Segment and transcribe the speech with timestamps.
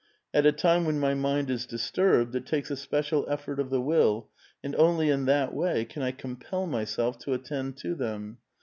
[0.33, 3.79] At a time when my mind is disturbed, it takes a special effort of the
[3.81, 4.29] will,
[4.63, 8.39] and only in that way can I compel myself to attend to them.